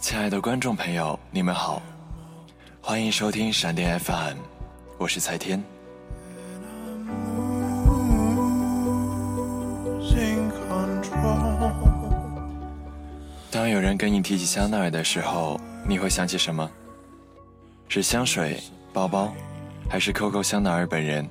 [0.00, 1.82] 亲爱的观众朋友，你们好，
[2.80, 4.36] 欢迎收听闪电 FM，
[4.98, 5.62] 我是蔡天。
[13.50, 16.70] 当有人跟你提起香奈儿的时候，你会想起什么？
[17.88, 18.62] 是香水、
[18.92, 19.32] 包包，
[19.88, 21.28] 还是 Coco 香奈儿本人？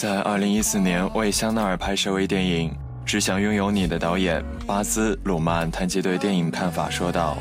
[0.00, 2.70] 在二零一四年为香奈儿拍摄微电影
[3.04, 7.36] 《只想拥有你》的导演巴兹·鲁曼谈及对电影看法，说道：“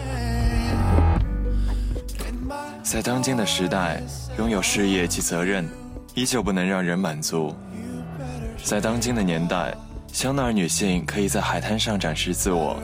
[2.81, 4.01] 在当今的时代，
[4.39, 5.69] 拥有事业及责任，
[6.15, 7.55] 依旧不能让人满足。
[8.63, 9.71] 在当今的年代，
[10.11, 12.81] 香奈儿女性可以在海滩上展示自我，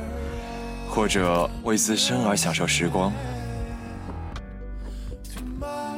[0.87, 3.11] 或者为自身而享受时光，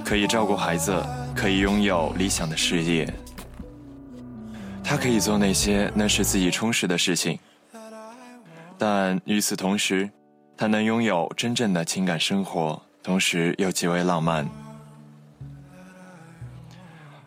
[0.06, 0.96] 可以照顾孩子，
[1.36, 3.14] 可以拥有理想的事业。”
[4.96, 7.38] 他可以做那些能使自己充实的事情，
[8.78, 10.10] 但与此同时，
[10.56, 14.48] 他能拥有真正的情感生活，同时又极为浪漫。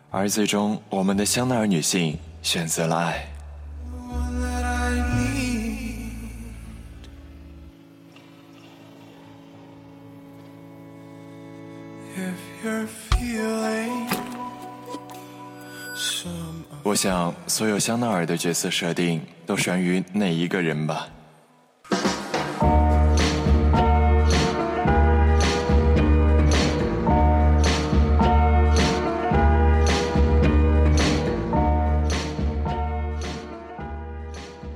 [0.09, 3.27] 而最终，我们的香奈儿女性选择了爱。
[16.83, 21.07] 我想，所有香奈儿的角色设定都源于那一个人吧。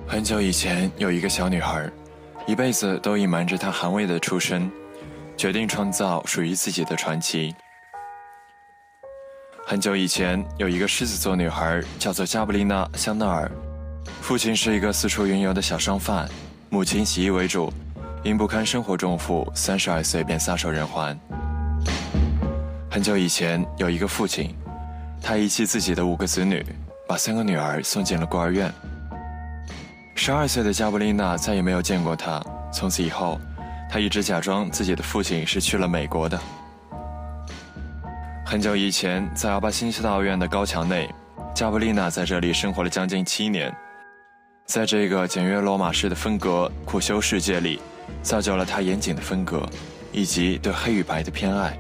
[0.05, 1.89] 很久以前，有一个小女孩，
[2.45, 4.69] 一辈子都隐瞒着她寒微的出身，
[5.35, 7.53] 决定创造属于自己的传奇。
[9.73, 13.52] 很久以前，有一个狮子座女孩，叫做加布丽娜·香奈儿。
[14.22, 16.30] 父亲是一个四处云游的小商贩，
[16.70, 17.73] 母亲洗衣为主，
[18.22, 21.20] 因不堪生活重负，三十二岁便撒手人寰。
[22.92, 24.56] 很久以前，有一个父亲，
[25.20, 26.64] 他遗弃自己的五个子女，
[27.08, 28.72] 把三个女儿送进了孤儿院。
[30.14, 32.40] 十二岁的加布丽娜再也没有见过他，
[32.72, 33.42] 从此以后，
[33.90, 36.40] 她一直假装自己的父亲是去了美国的。
[38.53, 41.09] 很久以前，在阿巴新修道院的高墙内，
[41.55, 43.75] 加布丽娜在这里生活了将近七年。
[44.67, 47.81] 在这个简约罗马式的风格苦修世界里，
[48.21, 49.67] 造就了她严谨的风格，
[50.11, 51.75] 以及对黑与白的偏爱。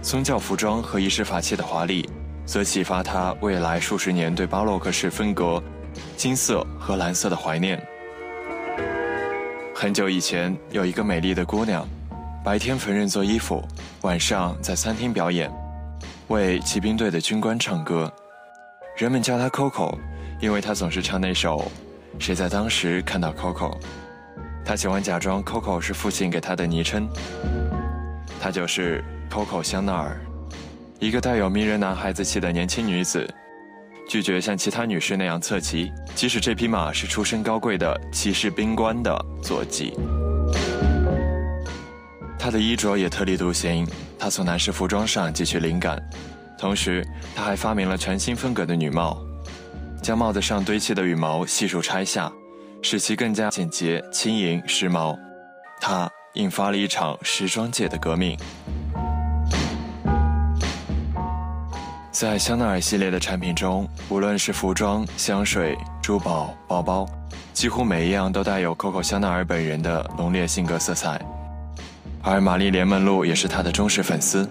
[0.00, 2.08] 宗教服装和仪式法器的华丽，
[2.46, 5.62] 则启发她未来数十年对巴洛克式风格、
[6.16, 7.78] 金色和蓝色的怀念。
[9.74, 11.86] 很久以前，有一个美丽的姑娘，
[12.42, 13.62] 白天缝纫做衣服，
[14.00, 15.52] 晚上在餐厅表演。
[16.28, 18.10] 为骑兵队的军官唱歌，
[18.96, 19.98] 人们叫他 Coco，
[20.40, 21.70] 因为他总是唱那首
[22.24, 23.72] 《谁在当时看到 Coco》。
[24.64, 27.06] 他喜欢假装 Coco 是父亲给他的昵称。
[28.40, 30.20] 她就是 Coco 香奈儿，
[30.98, 33.28] 一个带有迷人男孩子气的年轻女子，
[34.08, 39.92] 拒绝像其他女士那样侧骑，即使这匹马是出身高贵的骑士兵官的坐骑。
[42.44, 43.88] 她的衣着也特立独行。
[44.18, 45.98] 她从男士服装上汲取灵感，
[46.58, 47.02] 同时，
[47.34, 49.18] 她还发明了全新风格的女帽，
[50.02, 52.30] 将帽子上堆砌的羽毛悉数拆下，
[52.82, 55.18] 使其更加简洁、轻盈、时髦。
[55.80, 58.38] 她引发了一场时装界的革命。
[62.10, 67.08] 在香奈儿系列的产品中，无论是服装、香水、珠宝、包包，
[67.54, 71.18] 几乎每一样都带有 Coco 香奈儿本人的浓烈性格色彩。
[72.24, 74.48] 而玛丽莲梦露也是他的忠实粉丝。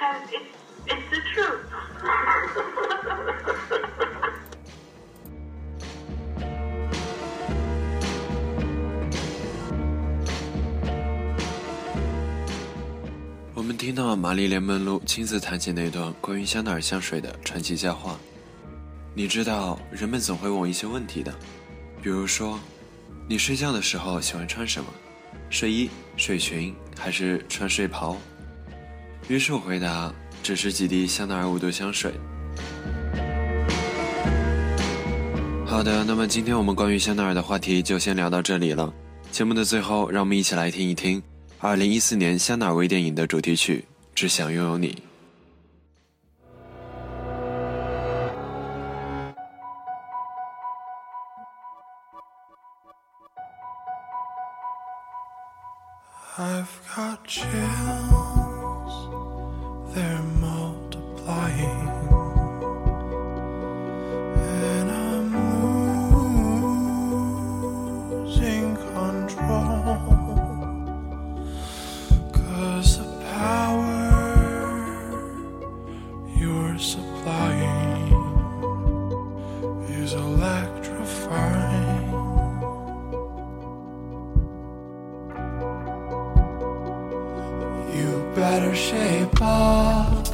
[0.00, 1.60] It's the truth.
[13.54, 18.18] 我们听到玛丽莲梦露亲自谈起那段关于香奈儿香水的传奇佳话。
[19.12, 21.30] 你知道，人们总会问我一些问题的，
[22.00, 22.58] 比如说，
[23.28, 24.88] 你睡觉的时候喜欢穿什么？
[25.50, 28.16] 睡衣、睡裙，还是穿睡袍？
[29.30, 30.12] 于是我回答。
[30.42, 32.12] 只是几滴香奈儿五毒香水。
[35.66, 38.92] 好的，那么今天我们关于香奈儿的话题就先聊到这里了。
[39.30, 41.22] 节目的最后，让我们一起来听一听
[41.60, 43.84] 二零一四年香奈儿微电影的主题曲
[44.14, 44.94] 《只想拥有你》。
[56.36, 56.64] I've
[56.96, 58.19] got chills,
[59.94, 61.99] they're multiplying.
[88.34, 90.24] Better shape up.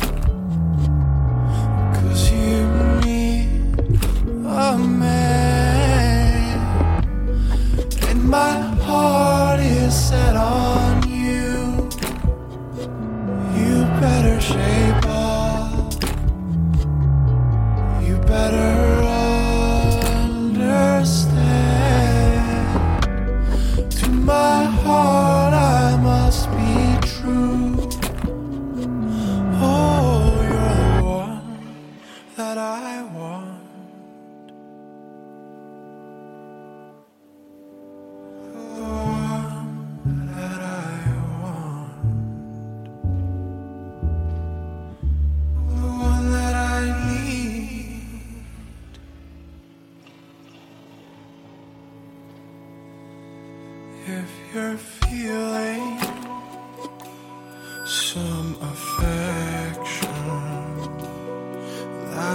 [1.94, 2.66] Cause you
[3.04, 3.48] need
[4.44, 6.58] a man.
[8.08, 11.88] And my heart is set on you.
[13.56, 14.85] You better shape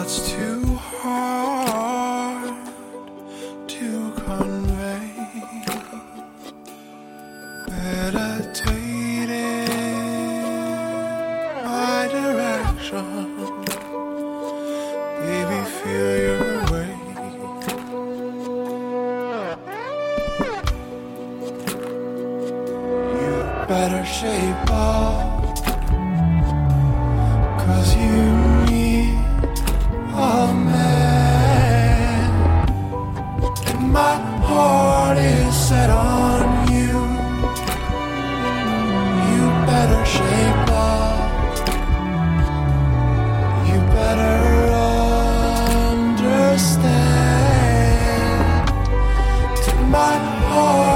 [0.04, 0.66] that's too
[1.00, 2.56] hard
[3.68, 5.08] to convey,
[7.70, 9.68] meditate in
[11.64, 13.06] my direction.
[15.22, 16.92] Baby, feel your way.
[23.20, 23.34] You
[23.68, 25.42] better shape up.
[27.64, 28.41] Cause you
[34.02, 34.16] my
[34.50, 36.42] heart is set on
[36.76, 36.98] you.
[39.30, 41.20] You better shape up.
[43.70, 44.38] You better
[46.34, 46.82] understand.
[49.66, 50.16] To my
[50.50, 50.91] heart.